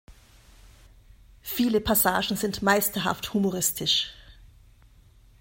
Viele 1.43 1.79
Passagen 1.79 2.35
sind 2.35 2.63
meisterhaft 2.63 3.35
humoristisch. 3.35 4.11